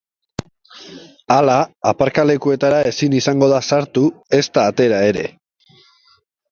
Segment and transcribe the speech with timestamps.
[1.35, 1.57] Hala,
[1.91, 4.09] aparkalekuetara ezin izango da sartu
[4.43, 5.33] ezta atera ere.